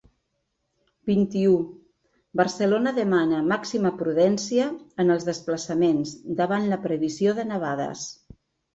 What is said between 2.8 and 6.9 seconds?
demana ‘màxima prudència’ en els desplaçaments davant la